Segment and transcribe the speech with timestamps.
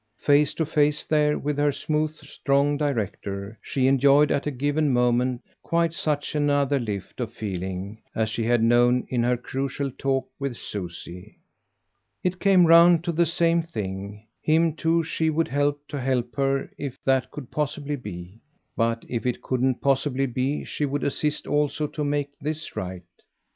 [0.17, 5.43] Face to face there with her smooth strong director, she enjoyed at a given moment
[5.61, 10.57] quite such another lift of feeling as she had known in her crucial talk with
[10.57, 11.37] Susie.
[12.23, 16.71] It came round to the same thing; him too she would help to help her
[16.79, 18.41] if that could possibly be;
[18.75, 23.03] but if it couldn't possibly be she would assist also to make this right.